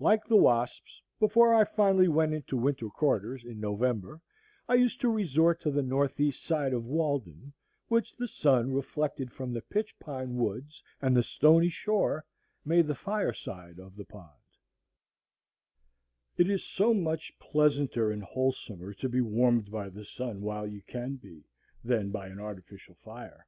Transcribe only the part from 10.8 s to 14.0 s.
and the stony shore, made the fire side of